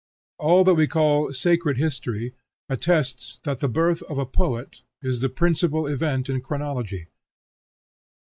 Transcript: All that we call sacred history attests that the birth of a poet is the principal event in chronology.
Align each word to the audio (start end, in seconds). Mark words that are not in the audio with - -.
All 0.39 0.63
that 0.63 0.73
we 0.73 0.87
call 0.87 1.31
sacred 1.31 1.77
history 1.77 2.33
attests 2.67 3.39
that 3.43 3.59
the 3.59 3.69
birth 3.69 4.01
of 4.09 4.17
a 4.17 4.25
poet 4.25 4.81
is 5.03 5.19
the 5.19 5.29
principal 5.29 5.85
event 5.85 6.27
in 6.27 6.41
chronology. 6.41 7.05